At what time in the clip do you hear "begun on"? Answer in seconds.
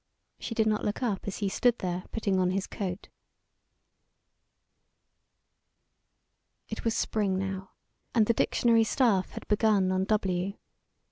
9.47-10.05